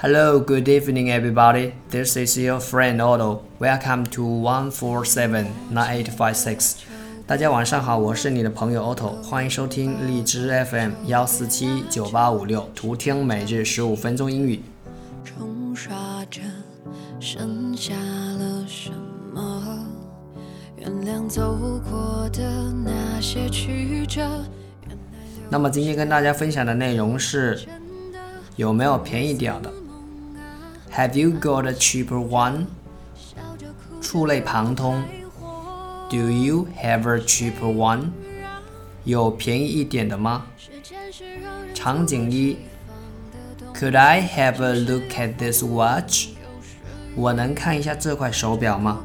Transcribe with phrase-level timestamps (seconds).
[0.00, 1.74] Hello, good evening, everybody.
[1.90, 3.42] This is your friend Otto.
[3.58, 6.76] Welcome to one four seven nine eight five six.
[7.26, 14.60] 大家晚上好，我是你的朋友 Otto，欢迎收听荔枝 FM 幺四七九八五六，图听每日十五分钟英语。
[15.24, 15.96] 冲刷
[16.30, 16.42] 着
[17.18, 18.92] 剩下了什
[19.34, 19.84] 么？
[20.76, 21.58] 原谅走
[21.90, 24.44] 过的那些曲折。
[25.50, 27.58] 那么今天跟大家分享的内容是
[28.54, 29.68] 有没有便宜点的
[30.91, 32.65] ？Have you got a cheaper one？
[34.01, 35.03] 触类旁通。
[36.09, 38.11] Do you have a cheaper one？
[39.03, 40.45] 有便宜一点的吗？
[41.73, 42.57] 场景一：
[43.73, 46.29] Could I have a look at this watch？
[47.15, 49.03] 我能看一下这块手表吗？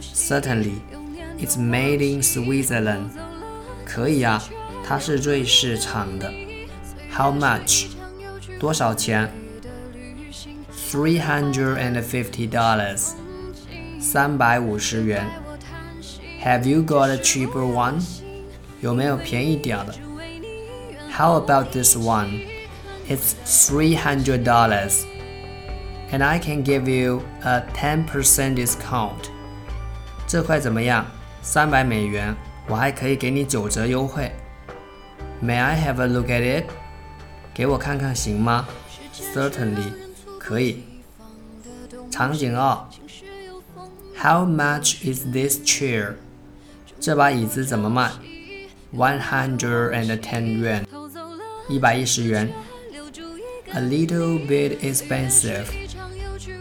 [0.00, 0.80] Certainly,
[1.38, 3.08] it's made in Switzerland。
[3.84, 4.42] 可以啊，
[4.86, 6.32] 它是瑞士产的。
[7.12, 7.86] How much？
[8.58, 9.30] 多少钱
[10.90, 13.12] ？Three hundred and fifty dollars，
[14.00, 15.26] 三百五十元。
[16.42, 18.02] Have you got a cheaper one？
[18.80, 19.94] 有没有便宜点的？
[21.10, 22.42] How about this one?
[23.08, 25.04] It's three hundred dollars,
[26.10, 29.30] and I can give you a ten percent discount.
[30.26, 31.06] 这块怎么样？
[31.42, 32.36] 三百美元，
[32.68, 34.30] 我还可以给你九折优惠。
[35.42, 36.64] May I have a look at it？
[37.54, 38.66] 给我看看行吗？
[39.34, 39.99] Certainly.
[40.50, 40.84] 可以。
[42.10, 42.88] 场景二，
[44.16, 46.14] How much is this chair？
[46.98, 48.10] 这把椅子怎么卖？
[48.94, 50.84] One hundred and ten yuan，
[51.68, 52.50] 一百一十元。
[53.74, 55.66] A little bit expensive.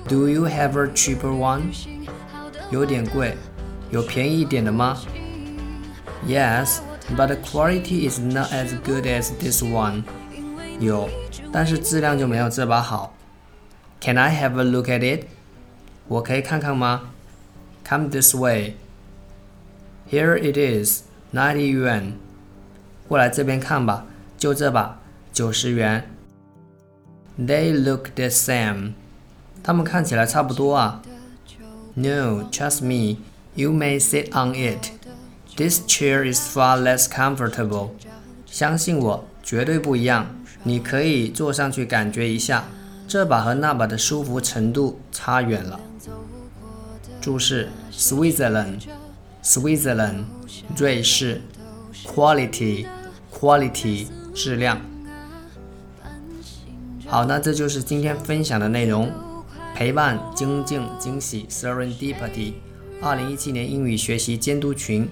[0.07, 1.61] Do you have a cheaper one？
[2.71, 3.37] 有点贵，
[3.91, 4.97] 有便宜一点的吗？
[6.27, 6.79] Yes,
[7.15, 10.03] but the quality is not as good as this one.
[10.79, 11.07] 有，
[11.53, 13.15] 但是质量就没有这把好。
[13.99, 15.25] can I have a look at it?
[16.07, 17.09] 我可以看看吗？
[17.87, 18.75] Come this way.
[20.09, 21.03] Here it is,
[21.33, 22.13] ninety yuan.
[23.07, 24.05] 过来这边看吧，
[24.37, 24.99] 就这把，
[25.33, 26.09] 九十元。
[27.39, 28.93] They look the same.
[29.63, 31.01] 它们看起来差不多啊。
[31.95, 33.17] No, trust me.
[33.55, 34.91] You may sit on it.
[35.55, 37.91] This chair is far less comfortable.
[38.45, 40.27] 相信我，绝对不一样。
[40.63, 42.65] 你可以坐上去感觉一下。
[43.10, 45.80] 这把和那把的舒服程度差远了。
[47.20, 50.26] 注释：Switzerland，Switzerland，
[50.76, 51.40] 瑞士
[52.06, 54.80] ；Quality，Quality，质量。
[57.08, 59.10] 好，那这就是今天分享的内容。
[59.74, 62.52] 陪伴、精进、惊喜，Serendipity。
[63.02, 65.08] 二零一七年英语学习监督群，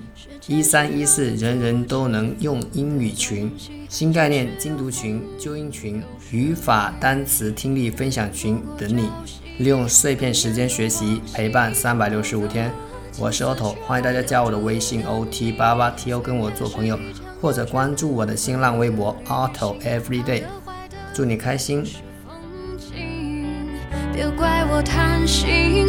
[0.47, 3.51] 一三一四人人都能用英语群，
[3.89, 9.09] 新概念精读群、纠音群、语法、单词、听力分享群等你，
[9.59, 12.71] 利用碎片时间学习，陪伴三百六十五天。
[13.19, 16.99] 我是 Otto，欢迎大家加我的微信 ot 八八 to 跟我做朋友，
[17.41, 20.43] 或者关注我的新浪微博 Otto Everyday。
[21.15, 21.83] 祝你开心。
[24.13, 25.89] 别怪我贪心，